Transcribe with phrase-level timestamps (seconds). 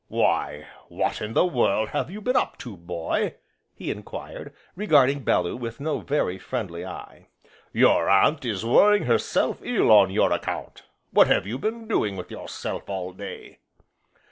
[0.07, 3.35] "Why what in the world have you been up to, boy?"
[3.75, 7.27] he enquired, regarding Bellew with no very friendly eye.
[7.71, 12.31] "Your Aunt is worrying herself ill on your account, what have you been doing with
[12.31, 13.59] yourself all day?"